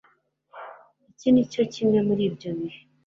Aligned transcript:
iki 1.11 1.27
ni 1.31 1.43
kimwe 1.75 1.99
muri 2.07 2.21
ibyo 2.29 2.49
bihe 2.57 2.81